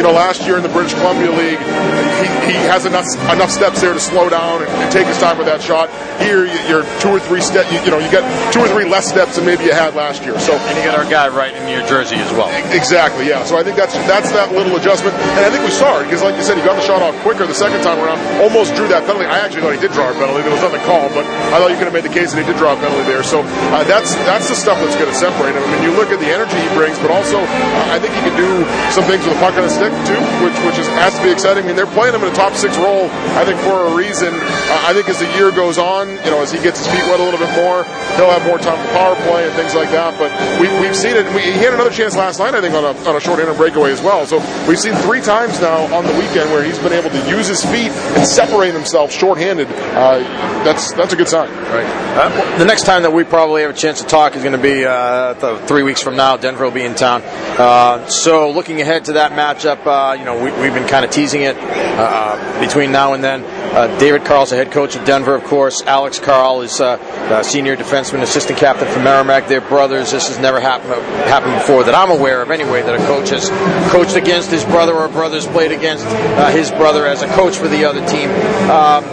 you 0.00 0.02
know, 0.02 0.16
last 0.16 0.48
year 0.48 0.56
in 0.56 0.64
the 0.64 0.72
British 0.72 0.94
Columbia 0.94 1.28
League, 1.28 1.60
he, 1.60 2.26
he 2.48 2.56
has 2.64 2.88
enough 2.88 3.04
enough 3.28 3.52
steps 3.52 3.84
there 3.84 3.92
to 3.92 4.00
slow 4.00 4.32
down 4.32 4.64
and, 4.64 4.72
and 4.72 4.88
take 4.90 5.06
his 5.06 5.20
time 5.20 5.36
with 5.36 5.46
that 5.46 5.60
shot. 5.60 5.92
Here, 6.18 6.46
you're 6.68 6.84
two 6.98 7.10
or 7.10 7.20
three 7.20 7.40
steps, 7.40 7.70
you, 7.72 7.78
you, 7.84 7.90
know, 7.90 7.98
you 7.98 8.10
get 8.10 8.24
two 8.52 8.60
or 8.60 8.68
three 8.68 8.84
less 8.84 9.08
steps 9.08 9.36
than 9.36 9.44
maybe 9.44 9.64
you 9.64 9.72
had 9.72 9.94
last 9.94 10.24
year. 10.24 10.38
So 10.40 10.54
And 10.54 10.74
you 10.78 10.84
got 10.84 10.98
our 10.98 11.08
guy 11.08 11.28
right 11.28 11.54
in 11.54 11.68
your 11.68 11.86
jersey 11.86 12.16
as 12.16 12.32
well. 12.32 12.48
Exactly, 12.72 13.28
yeah. 13.28 13.44
So 13.44 13.56
I 13.56 13.62
think 13.62 13.76
that's 13.76 13.94
that's 14.08 14.30
that 14.32 14.52
little 14.52 14.76
adjustment. 14.76 15.14
And 15.36 15.42
I 15.44 15.50
think 15.50 15.64
we 15.64 15.70
saw 15.70 16.00
it 16.00 16.04
because, 16.04 16.22
like 16.22 16.36
you 16.36 16.42
said, 16.42 16.56
he 16.56 16.64
got 16.64 16.76
the 16.76 16.86
shot 16.86 17.02
off 17.02 17.14
quicker 17.22 17.46
the 17.46 17.54
second 17.56 17.82
time 17.82 17.98
around, 18.00 18.18
almost 18.40 18.74
drew 18.74 18.88
that 18.88 19.04
penalty. 19.06 19.26
I 19.26 19.40
actually 19.40 19.62
thought 19.62 19.74
he 19.74 19.82
did 19.82 19.92
draw 19.92 20.10
a 20.10 20.16
penalty. 20.16 20.42
There 20.42 20.52
was 20.54 20.62
nothing 20.62 20.82
called, 20.88 21.12
but 21.12 21.24
I 21.52 21.60
thought 21.60 21.70
you 21.70 21.78
could 21.78 21.88
have 21.88 21.96
made 21.96 22.06
the 22.06 22.12
case 22.12 22.32
that 22.32 22.40
he 22.40 22.46
did 22.46 22.56
draw 22.56 22.74
a 22.74 22.78
penalty 22.80 23.04
there. 23.06 23.22
So 23.22 23.42
uh, 23.74 23.84
that's 23.84 24.14
that's 24.28 24.48
the 24.48 24.58
stuff 24.58 24.78
that's 24.80 24.96
going 24.96 25.10
to 25.10 25.18
separate 25.18 25.54
him. 25.54 25.62
I 25.62 25.68
mean, 25.74 25.82
you 25.86 25.92
look 25.94 26.10
at 26.10 26.20
the 26.20 26.30
energy 26.30 26.56
he 26.58 26.70
brings, 26.74 26.98
but 26.98 27.10
also 27.10 27.42
uh, 27.42 27.94
I 27.94 27.98
think 28.00 28.14
he 28.16 28.22
can 28.24 28.36
do 28.36 28.50
some 28.90 29.04
things 29.04 29.24
with 29.24 29.34
the 29.36 29.42
puck 29.42 29.54
on 29.58 29.64
the 29.66 29.72
stick 29.72 29.92
too, 30.08 30.20
which 30.42 30.56
which 30.66 30.78
is, 30.78 30.88
has 30.96 31.16
to 31.18 31.22
be 31.22 31.30
exciting. 31.30 31.64
I 31.64 31.66
mean, 31.70 31.76
they're 31.76 31.90
playing 31.90 32.14
him 32.14 32.22
in 32.24 32.30
a 32.30 32.36
top 32.36 32.54
six 32.54 32.76
role. 32.78 33.08
I 33.38 33.44
think 33.44 33.60
for 33.62 33.86
a 33.86 33.94
reason. 33.94 34.32
Uh, 34.32 34.88
I 34.88 34.92
think 34.94 35.08
as 35.08 35.18
the 35.18 35.30
year 35.34 35.50
goes 35.50 35.78
on, 35.78 36.05
you 36.24 36.30
know, 36.30 36.42
as 36.42 36.52
he 36.52 36.58
gets 36.58 36.78
his 36.78 36.88
feet 36.88 37.04
wet 37.08 37.20
a 37.20 37.22
little 37.22 37.38
bit 37.38 37.50
more, 37.56 37.84
he'll 38.16 38.30
have 38.30 38.44
more 38.46 38.58
time 38.58 38.78
for 38.78 38.92
power 38.92 39.14
play 39.26 39.46
and 39.46 39.54
things 39.54 39.74
like 39.74 39.90
that. 39.90 40.18
But 40.18 40.30
we, 40.60 40.68
we've 40.80 40.96
seen 40.96 41.16
it. 41.16 41.26
We, 41.34 41.42
he 41.42 41.62
had 41.62 41.74
another 41.74 41.90
chance 41.90 42.16
last 42.16 42.38
night, 42.38 42.54
I 42.54 42.60
think, 42.60 42.74
on 42.74 42.84
a, 42.84 42.94
on 43.08 43.16
a 43.16 43.20
short-handed 43.20 43.56
breakaway 43.56 43.92
as 43.92 44.02
well. 44.02 44.26
So 44.26 44.38
we've 44.68 44.78
seen 44.78 44.94
three 45.06 45.20
times 45.20 45.60
now 45.60 45.92
on 45.94 46.04
the 46.04 46.12
weekend 46.14 46.50
where 46.50 46.62
he's 46.62 46.78
been 46.78 46.92
able 46.92 47.10
to 47.10 47.28
use 47.28 47.46
his 47.46 47.64
feet 47.64 47.90
and 48.16 48.26
separate 48.26 48.74
himself 48.74 49.12
short-handed. 49.12 49.68
Uh, 49.68 50.18
that's 50.64 50.92
that's 50.92 51.12
a 51.12 51.16
good 51.16 51.28
sign. 51.28 51.48
Right. 51.48 51.86
Uh, 52.16 52.58
the 52.58 52.64
next 52.64 52.84
time 52.84 53.02
that 53.02 53.12
we 53.12 53.24
probably 53.24 53.62
have 53.62 53.70
a 53.70 53.78
chance 53.78 54.00
to 54.00 54.06
talk 54.06 54.36
is 54.36 54.42
going 54.42 54.56
to 54.56 54.62
be 54.62 54.84
uh, 54.84 55.34
three 55.66 55.82
weeks 55.82 56.02
from 56.02 56.16
now. 56.16 56.36
Denver 56.36 56.64
will 56.64 56.70
be 56.70 56.82
in 56.82 56.94
town. 56.94 57.22
Uh, 57.24 58.06
so 58.08 58.50
looking 58.50 58.80
ahead 58.80 59.04
to 59.06 59.12
that 59.14 59.32
matchup, 59.32 59.86
uh, 59.86 60.14
you 60.14 60.24
know, 60.24 60.42
we, 60.42 60.50
have 60.50 60.74
been 60.74 60.88
kind 60.88 61.04
of 61.04 61.10
teasing 61.10 61.42
it 61.42 61.56
uh, 61.58 62.60
between 62.60 62.92
now 62.92 63.14
and 63.14 63.22
then. 63.22 63.42
Uh, 63.76 63.98
David 63.98 64.24
Carle's 64.24 64.48
the 64.48 64.56
head 64.56 64.72
coach 64.72 64.96
of 64.96 65.04
Denver, 65.04 65.34
of 65.34 65.44
course. 65.44 65.82
Alex 65.82 66.18
Carle 66.18 66.62
is 66.62 66.80
uh, 66.80 66.96
a 67.30 67.44
senior 67.44 67.76
defenseman, 67.76 68.22
assistant 68.22 68.58
captain 68.58 68.88
for 68.88 69.00
Merrimack. 69.00 69.48
They're 69.48 69.60
brothers. 69.60 70.12
This 70.12 70.28
has 70.28 70.38
never 70.38 70.60
happened 70.60 70.94
happened 71.28 71.52
before 71.56 71.84
that 71.84 71.94
I'm 71.94 72.10
aware 72.10 72.40
of, 72.40 72.50
anyway. 72.50 72.80
That 72.80 72.98
a 72.98 73.04
coach 73.04 73.28
has 73.28 73.50
coached 73.92 74.16
against 74.16 74.50
his 74.50 74.64
brother 74.64 74.94
or 74.94 75.08
brothers 75.08 75.46
played 75.46 75.72
against 75.72 76.06
uh, 76.06 76.50
his 76.52 76.70
brother 76.70 77.06
as 77.06 77.20
a 77.20 77.28
coach 77.34 77.58
for 77.58 77.68
the 77.68 77.84
other 77.84 78.00
team. 78.08 78.30
Um, 78.70 79.04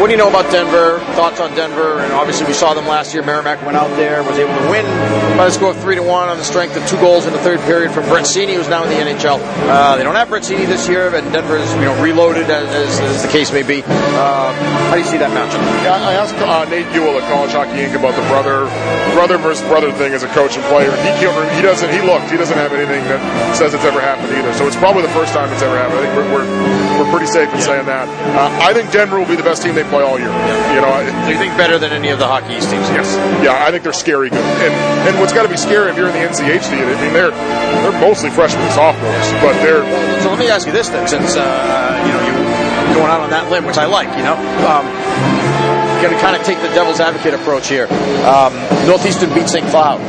what 0.00 0.06
do 0.06 0.12
you 0.12 0.18
know 0.18 0.28
about 0.28 0.50
Denver? 0.50 0.98
Thoughts 1.14 1.40
on 1.40 1.54
Denver? 1.54 2.00
And 2.00 2.12
obviously, 2.12 2.46
we 2.46 2.52
saw 2.52 2.74
them 2.74 2.86
last 2.86 3.12
year. 3.14 3.22
Merrimack 3.22 3.64
went 3.64 3.76
out 3.76 3.88
there, 3.96 4.18
and 4.18 4.26
was 4.26 4.38
able 4.38 4.54
to 4.54 4.70
win 4.70 4.84
by 5.36 5.46
the 5.46 5.50
score 5.52 5.70
of 5.70 5.80
three 5.80 5.96
to 5.96 6.02
one 6.02 6.28
on 6.28 6.36
the 6.38 6.44
strength 6.44 6.76
of 6.76 6.86
two 6.86 6.96
goals 6.96 7.26
in 7.26 7.32
the 7.32 7.38
third 7.40 7.60
period 7.60 7.92
from 7.92 8.04
Brett 8.04 8.24
Seney, 8.24 8.54
who's 8.54 8.68
now 8.68 8.84
in 8.84 8.90
the 8.90 8.96
NHL. 8.96 9.40
Uh, 9.68 9.96
they 9.96 10.02
don't 10.02 10.14
have 10.14 10.28
Brett 10.28 10.42
Seney 10.42 10.66
this 10.66 10.88
year, 10.88 11.10
but 11.10 11.20
Denver 11.32 11.56
is 11.56 11.72
you 11.74 11.88
know 11.88 12.02
reloaded 12.02 12.50
as, 12.50 12.68
as, 12.68 13.00
as 13.00 13.22
the 13.22 13.28
case 13.28 13.52
may 13.52 13.62
be. 13.62 13.82
Uh, 13.84 14.52
how 14.88 14.94
do 14.94 15.00
you 15.00 15.06
see 15.06 15.18
that 15.18 15.30
matchup? 15.32 15.60
Yeah, 15.84 15.96
I 15.96 16.14
asked 16.14 16.36
uh, 16.36 16.64
Nate 16.68 16.88
Ewell 16.94 17.16
at 17.16 17.24
College 17.30 17.52
Hockey 17.52 17.84
Inc. 17.84 17.96
about 17.96 18.14
the 18.16 18.26
brother 18.28 18.68
brother 19.14 19.38
versus 19.38 19.66
brother 19.68 19.92
thing 19.92 20.12
as 20.12 20.22
a 20.22 20.30
coach 20.32 20.56
and 20.56 20.64
player. 20.72 20.90
He 21.04 21.10
he 21.56 21.62
doesn't 21.62 21.90
he 21.90 22.00
looked 22.00 22.30
he 22.30 22.36
doesn't 22.36 22.56
have 22.56 22.72
anything 22.72 23.04
that 23.08 23.20
says 23.56 23.74
it's 23.74 23.84
ever 23.84 24.00
happened 24.00 24.32
either. 24.36 24.52
So 24.54 24.66
it's 24.66 24.76
probably 24.76 25.02
the 25.02 25.14
first 25.16 25.32
time 25.32 25.52
it's 25.52 25.62
ever 25.62 25.76
happened. 25.76 26.00
I 26.00 26.08
think 26.08 26.14
we're 26.16 26.30
we're, 26.32 26.48
we're 27.00 27.10
pretty 27.10 27.26
safe 27.26 27.48
in 27.50 27.58
yeah. 27.60 27.84
saying 27.84 27.86
that. 27.86 28.08
Uh, 28.36 28.50
I 28.60 28.72
think 28.72 28.90
Denver 28.90 29.18
will 29.18 29.28
be 29.28 29.36
the 29.36 29.46
best 29.46 29.62
team 29.62 29.69
they 29.74 29.84
play 29.84 30.02
all 30.02 30.18
year. 30.18 30.28
Yeah. 30.28 30.74
You 30.74 30.80
know, 30.80 30.90
so 31.24 31.28
you 31.30 31.38
think 31.38 31.56
better 31.56 31.78
than 31.78 31.92
any 31.92 32.10
of 32.10 32.18
the 32.18 32.26
Hockey 32.26 32.54
East 32.54 32.70
teams? 32.70 32.86
Yes. 32.90 33.08
Yeah, 33.44 33.64
I 33.64 33.70
think 33.70 33.82
they're 33.82 33.92
scary 33.92 34.30
good. 34.30 34.44
And 34.44 34.74
and 35.08 35.18
what's 35.18 35.32
got 35.32 35.42
to 35.42 35.48
be 35.48 35.56
scary 35.56 35.90
if 35.90 35.96
you're 35.96 36.08
in 36.08 36.14
the 36.14 36.26
NCHC, 36.26 36.72
I 36.74 37.00
mean 37.00 37.12
they're 37.12 37.30
they're 37.30 38.00
mostly 38.00 38.30
freshmen 38.30 38.62
and 38.62 38.72
sophomores, 38.72 39.28
but 39.42 39.54
they're. 39.62 39.82
So 40.22 40.30
let 40.30 40.38
me 40.38 40.48
ask 40.48 40.66
you 40.66 40.72
this 40.72 40.88
then, 40.88 41.08
since 41.08 41.36
uh, 41.36 41.42
you 42.06 42.12
know 42.12 42.20
you're 42.26 42.94
going 42.94 43.10
out 43.10 43.20
on 43.20 43.30
that 43.30 43.50
limb, 43.50 43.64
which 43.64 43.78
I 43.78 43.86
like, 43.86 44.10
you 44.16 44.24
know. 44.24 44.36
Um, 44.66 44.84
going 46.00 46.14
to 46.14 46.20
kind 46.20 46.36
of 46.36 46.42
take 46.42 46.58
the 46.58 46.68
devil's 46.68 47.00
advocate 47.00 47.34
approach 47.34 47.68
here. 47.68 47.86
Um, 48.24 48.54
Northeastern 48.86 49.32
beat 49.34 49.48
St. 49.48 49.66
Cloud, 49.68 50.00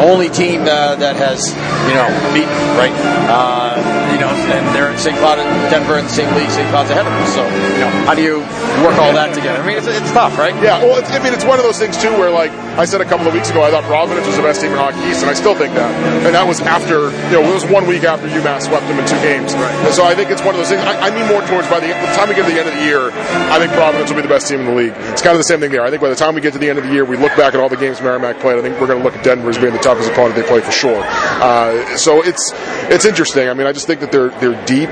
only 0.00 0.28
team 0.28 0.62
uh, 0.62 0.96
that 0.96 1.16
has 1.16 1.50
you 1.88 1.94
know 1.94 2.08
beaten 2.32 2.52
right. 2.76 2.92
Uh, 3.28 3.98
you 4.18 4.26
know, 4.26 4.34
and 4.50 4.66
they're 4.74 4.90
in 4.90 4.98
St. 4.98 5.16
Cloud 5.22 5.38
and 5.38 5.46
Denver 5.70 5.94
in 5.94 6.04
the 6.04 6.10
same 6.10 6.26
league. 6.34 6.50
St. 6.50 6.66
Cloud's 6.74 6.90
ahead 6.90 7.06
of 7.06 7.14
them. 7.14 7.26
So, 7.30 7.42
you 7.46 7.86
know, 7.86 7.92
how 8.02 8.18
do 8.18 8.22
you 8.26 8.42
work 8.82 8.98
all 8.98 9.14
that 9.14 9.30
together? 9.30 9.62
I 9.62 9.66
mean, 9.66 9.78
it's, 9.78 9.86
it's 9.86 10.10
tough, 10.10 10.34
right? 10.34 10.54
Yeah. 10.58 10.82
Well, 10.82 10.98
I 10.98 11.22
mean, 11.22 11.32
it's 11.32 11.46
one 11.46 11.62
of 11.62 11.64
those 11.64 11.78
things 11.78 11.94
too, 12.02 12.10
where 12.18 12.26
like 12.30 12.50
I 12.74 12.84
said 12.84 13.00
a 13.00 13.06
couple 13.06 13.30
of 13.30 13.34
weeks 13.34 13.50
ago, 13.50 13.62
I 13.62 13.70
thought 13.70 13.84
Providence 13.84 14.26
was 14.26 14.34
the 14.34 14.42
best 14.42 14.60
team 14.60 14.72
in 14.74 14.78
Hockey 14.78 14.98
East, 15.06 15.22
and 15.22 15.30
I 15.30 15.34
still 15.38 15.54
think 15.54 15.74
that. 15.78 15.90
And 16.26 16.34
that 16.34 16.46
was 16.46 16.58
after, 16.60 17.14
you 17.30 17.38
know, 17.38 17.46
it 17.46 17.54
was 17.54 17.62
one 17.70 17.86
week 17.86 18.02
after 18.02 18.26
UMass 18.26 18.66
swept 18.66 18.90
them 18.90 18.98
in 18.98 19.06
two 19.06 19.20
games. 19.22 19.54
Right. 19.54 19.74
And 19.86 19.94
so 19.94 20.02
I 20.02 20.18
think 20.18 20.34
it's 20.34 20.42
one 20.42 20.58
of 20.58 20.58
those 20.58 20.68
things. 20.74 20.82
I, 20.82 20.98
I 20.98 21.14
mean 21.14 21.30
more 21.30 21.46
towards 21.46 21.70
by 21.70 21.78
the, 21.78 21.94
the 21.94 22.12
time 22.18 22.26
we 22.26 22.34
get 22.34 22.42
to 22.42 22.50
the 22.50 22.58
end 22.58 22.66
of 22.66 22.74
the 22.74 22.84
year, 22.84 23.14
I 23.54 23.62
think 23.62 23.70
Providence 23.78 24.10
will 24.10 24.18
be 24.18 24.26
the 24.26 24.34
best 24.34 24.50
team 24.50 24.66
in 24.66 24.66
the 24.66 24.74
league. 24.74 24.94
It's 25.14 25.22
kind 25.22 25.37
of 25.37 25.37
the 25.38 25.44
same 25.44 25.60
thing 25.60 25.70
there. 25.70 25.82
I 25.82 25.90
think 25.90 26.02
by 26.02 26.08
the 26.08 26.16
time 26.16 26.34
we 26.34 26.40
get 26.40 26.52
to 26.52 26.58
the 26.58 26.68
end 26.68 26.78
of 26.78 26.84
the 26.84 26.92
year, 26.92 27.04
we 27.04 27.16
look 27.16 27.34
back 27.36 27.54
at 27.54 27.60
all 27.60 27.68
the 27.68 27.76
games 27.76 28.00
Merrimack 28.00 28.40
played. 28.40 28.58
I 28.58 28.62
think 28.62 28.80
we're 28.80 28.86
going 28.86 28.98
to 28.98 29.04
look 29.04 29.16
at 29.16 29.24
Denver 29.24 29.48
as 29.48 29.58
being 29.58 29.72
the 29.72 29.78
toughest 29.78 30.10
opponent 30.10 30.36
they 30.36 30.42
play 30.42 30.60
for 30.60 30.72
sure. 30.72 31.02
Uh, 31.04 31.96
so 31.96 32.22
it's 32.22 32.52
it's 32.90 33.04
interesting. 33.04 33.48
I 33.48 33.54
mean, 33.54 33.66
I 33.66 33.72
just 33.72 33.86
think 33.86 34.00
that 34.00 34.12
they're 34.12 34.30
they're 34.40 34.64
deep 34.66 34.90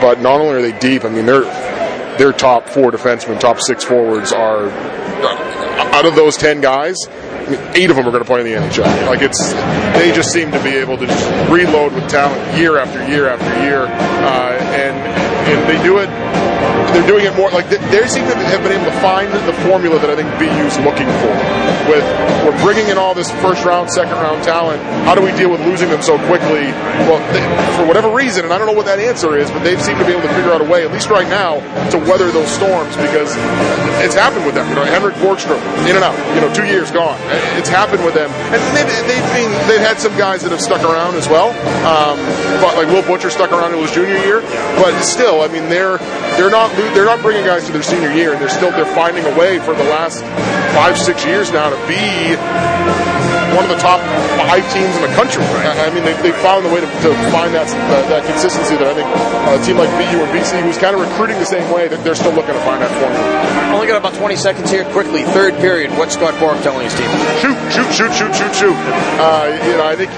but 0.00 0.20
not 0.20 0.40
only 0.40 0.54
are 0.54 0.62
they 0.62 0.78
deep, 0.78 1.04
I 1.04 1.08
mean 1.08 1.26
their 1.26 1.42
their 2.18 2.32
top 2.32 2.68
four 2.68 2.90
defensemen, 2.90 3.38
top 3.38 3.60
six 3.60 3.84
forwards 3.84 4.32
are 4.32 4.68
out 4.70 6.06
of 6.06 6.14
those 6.14 6.36
ten 6.36 6.60
guys. 6.60 6.96
Eight 7.74 7.88
of 7.88 7.96
them 7.96 8.06
are 8.06 8.10
going 8.10 8.22
to 8.22 8.26
play 8.26 8.40
in 8.40 8.46
the 8.46 8.52
NHL. 8.52 9.06
Like 9.06 9.22
it's, 9.22 9.52
they 9.98 10.12
just 10.14 10.30
seem 10.32 10.52
to 10.52 10.62
be 10.62 10.70
able 10.70 10.98
to 10.98 11.06
just 11.06 11.50
reload 11.50 11.94
with 11.94 12.06
talent 12.08 12.58
year 12.58 12.76
after 12.76 13.06
year 13.08 13.28
after 13.28 13.62
year, 13.62 13.84
uh, 13.84 14.58
and 14.74 14.96
and 15.48 15.68
they 15.68 15.82
do 15.82 15.98
it 15.98 16.08
they're 16.92 17.06
doing 17.06 17.24
it 17.26 17.34
more 17.36 17.50
like 17.50 17.68
they, 17.68 17.78
seem 18.08 18.24
to 18.24 18.34
have 18.34 18.62
been 18.62 18.72
able 18.72 18.88
to 18.88 18.98
find 19.04 19.28
the 19.32 19.52
formula 19.68 19.98
that 20.00 20.08
I 20.08 20.16
think 20.16 20.28
BU's 20.40 20.80
looking 20.80 21.08
for. 21.20 21.32
With 21.92 22.04
we're 22.44 22.56
bringing 22.64 22.88
in 22.88 22.96
all 22.96 23.14
this 23.14 23.30
first 23.44 23.64
round, 23.64 23.90
second 23.90 24.16
round 24.16 24.42
talent. 24.42 24.80
How 25.04 25.14
do 25.14 25.20
we 25.20 25.32
deal 25.32 25.50
with 25.50 25.60
losing 25.60 25.88
them 25.88 26.00
so 26.00 26.16
quickly? 26.24 26.72
Well, 27.04 27.20
they, 27.32 27.44
for 27.76 27.84
whatever 27.86 28.08
reason, 28.08 28.44
and 28.44 28.52
I 28.52 28.58
don't 28.58 28.66
know 28.66 28.76
what 28.76 28.86
that 28.86 28.98
answer 28.98 29.36
is, 29.36 29.50
but 29.50 29.60
they've 29.60 29.80
seem 29.80 29.98
to 29.98 30.04
be 30.04 30.12
able 30.12 30.22
to 30.22 30.32
figure 30.32 30.52
out 30.52 30.60
a 30.60 30.68
way, 30.68 30.84
at 30.84 30.92
least 30.92 31.10
right 31.10 31.28
now, 31.28 31.60
to 31.90 31.98
weather 32.08 32.32
those 32.32 32.48
storms 32.48 32.96
because 32.96 33.36
it's 34.00 34.14
happened 34.14 34.46
with 34.46 34.54
them. 34.54 34.68
You 34.68 34.76
know, 34.76 34.84
Henrik 34.84 35.14
Borgstrom 35.20 35.60
in 35.84 35.96
and 35.96 36.04
out. 36.04 36.16
You 36.34 36.40
know, 36.40 36.52
two 36.54 36.64
years 36.64 36.90
gone. 36.90 37.18
It's 37.60 37.68
happened 37.68 38.04
with 38.04 38.14
them, 38.14 38.30
and 38.52 38.60
they've, 38.72 38.88
they've 39.04 39.30
been 39.36 39.52
they've 39.68 39.84
had 39.84 40.00
some 40.00 40.16
guys 40.16 40.42
that 40.42 40.52
have 40.52 40.60
stuck 40.62 40.82
around 40.82 41.16
as 41.16 41.28
well. 41.28 41.52
Um, 41.84 42.16
but 42.64 42.76
like 42.76 42.88
Will 42.88 43.04
Butcher 43.04 43.30
stuck 43.30 43.52
around 43.52 43.74
in 43.74 43.80
his 43.80 43.92
junior 43.92 44.16
year, 44.24 44.40
but 44.80 44.96
still, 45.02 45.42
I 45.42 45.48
mean, 45.48 45.68
they're 45.68 45.98
they're 46.38 46.50
not 46.50 46.70
they're 46.94 47.04
not 47.04 47.20
bringing 47.22 47.44
guys 47.44 47.66
to 47.66 47.72
their 47.72 47.82
senior 47.82 48.12
year, 48.12 48.32
and 48.32 48.40
they're 48.40 48.48
still 48.48 48.70
they're 48.70 48.94
finding 48.94 49.24
a 49.24 49.38
way 49.38 49.58
for 49.58 49.74
the 49.74 49.84
last 49.84 50.22
five 50.74 50.96
six 50.98 51.24
years 51.24 51.50
now 51.52 51.70
to 51.70 51.78
be 51.86 52.38
one 53.56 53.64
of 53.64 53.70
the 53.70 53.80
top 53.80 54.00
five 54.36 54.62
teams 54.72 54.94
in 54.96 55.02
the 55.02 55.14
country. 55.16 55.42
I 55.42 55.88
mean, 55.94 56.04
they, 56.04 56.14
they 56.22 56.32
found 56.44 56.64
the 56.64 56.72
way 56.72 56.80
to, 56.80 56.86
to 56.86 57.10
find 57.32 57.54
that, 57.54 57.66
that, 57.66 58.08
that 58.08 58.22
consistency 58.26 58.76
that 58.76 58.86
I 58.86 58.94
think 58.94 59.08
a 59.08 59.58
team 59.64 59.78
like 59.78 59.90
BU 59.96 60.20
or 60.20 60.28
BC, 60.28 60.62
who's 60.62 60.78
kind 60.78 60.94
of 60.94 61.00
recruiting 61.00 61.38
the 61.38 61.46
same 61.48 61.70
way, 61.72 61.88
that 61.88 62.04
they're 62.04 62.14
still 62.14 62.32
looking 62.32 62.54
to 62.54 62.60
find 62.60 62.82
that 62.82 62.92
formula. 63.00 63.67
Only 63.88 64.00
got 64.02 64.12
about 64.12 64.20
20 64.20 64.36
seconds 64.36 64.70
here. 64.70 64.84
Quickly, 64.92 65.24
third 65.32 65.54
period. 65.64 65.88
What's 65.96 66.12
Scott 66.12 66.34
Borek 66.34 66.62
telling 66.62 66.84
his 66.84 66.92
team? 66.92 67.08
Shoot, 67.40 67.56
shoot, 67.72 67.88
shoot, 67.88 68.12
shoot, 68.12 68.34
shoot, 68.36 68.52
shoot. 68.52 68.76
Uh, 69.16 69.48
you 69.64 69.80
know, 69.80 69.88
I 69.88 69.96
think 69.96 70.12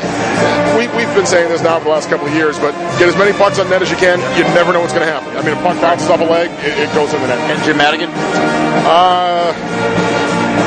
we, 0.74 0.90
we've 0.98 1.14
been 1.14 1.22
saying 1.22 1.54
this 1.54 1.62
now 1.62 1.78
for 1.78 1.84
the 1.84 1.90
last 1.94 2.10
couple 2.10 2.26
of 2.26 2.34
years, 2.34 2.58
but 2.58 2.74
get 2.98 3.06
as 3.06 3.14
many 3.14 3.30
pucks 3.38 3.60
on 3.60 3.70
net 3.70 3.80
as 3.80 3.88
you 3.88 3.96
can. 3.96 4.18
You 4.34 4.42
never 4.58 4.72
know 4.72 4.80
what's 4.80 4.92
going 4.92 5.06
to 5.06 5.12
happen. 5.12 5.30
I 5.38 5.46
mean, 5.46 5.54
a 5.56 5.62
puck 5.62 5.78
bounces 5.80 6.10
off 6.10 6.18
a 6.18 6.24
leg, 6.24 6.50
it, 6.66 6.82
it 6.82 6.94
goes 6.98 7.14
in 7.14 7.22
the 7.22 7.28
net. 7.30 7.38
And 7.46 7.62
Jim 7.62 7.78
Madigan? 7.78 8.10
Uh, 8.10 9.54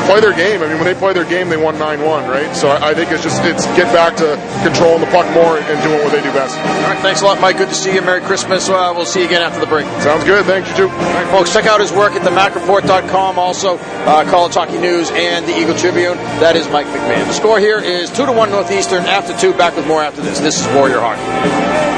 play 0.05 0.19
their 0.19 0.33
game. 0.33 0.61
I 0.61 0.67
mean, 0.67 0.77
when 0.77 0.85
they 0.85 0.93
play 0.93 1.13
their 1.13 1.25
game, 1.25 1.49
they 1.49 1.57
won 1.57 1.75
9-1, 1.75 2.27
right? 2.29 2.55
So 2.55 2.69
I, 2.69 2.91
I 2.91 2.93
think 2.93 3.11
it's 3.11 3.23
just 3.23 3.43
it's 3.43 3.65
get 3.77 3.91
back 3.93 4.15
to 4.17 4.35
controlling 4.63 5.01
the 5.01 5.11
puck 5.11 5.25
more 5.33 5.57
and 5.57 5.77
doing 5.83 6.03
what 6.03 6.11
they 6.11 6.21
do 6.21 6.31
best. 6.31 6.57
All 6.57 6.89
right, 6.89 6.99
thanks 6.99 7.21
a 7.21 7.25
lot, 7.25 7.39
Mike. 7.41 7.57
Good 7.57 7.69
to 7.69 7.75
see 7.75 7.93
you. 7.93 8.01
Merry 8.01 8.21
Christmas. 8.21 8.69
Uh, 8.69 8.93
we'll 8.95 9.05
see 9.05 9.21
you 9.21 9.25
again 9.27 9.41
after 9.41 9.59
the 9.59 9.67
break. 9.67 9.85
Sounds 10.01 10.23
good. 10.23 10.45
Thanks, 10.45 10.69
you 10.69 10.75
too. 10.75 10.89
All 10.89 11.13
right, 11.13 11.27
folks, 11.27 11.53
check 11.53 11.65
out 11.65 11.79
his 11.79 11.91
work 11.91 12.13
at 12.13 12.21
themacreport.com, 12.21 13.39
also 13.39 13.77
uh, 13.77 14.29
College 14.29 14.53
Hockey 14.53 14.77
News 14.77 15.11
and 15.11 15.45
the 15.45 15.57
Eagle 15.57 15.75
Tribune. 15.75 16.17
That 16.41 16.55
is 16.55 16.67
Mike 16.69 16.87
McMahon. 16.87 17.25
The 17.27 17.33
score 17.33 17.59
here 17.59 17.79
is 17.79 18.09
2 18.09 18.25
to 18.25 18.31
1 18.31 18.51
Northeastern 18.51 19.03
after 19.03 19.37
2. 19.37 19.53
Back 19.53 19.75
with 19.75 19.87
more 19.87 20.03
after 20.03 20.21
this. 20.21 20.39
This 20.39 20.59
is 20.59 20.67
Warrior 20.75 20.99
Hockey. 20.99 21.92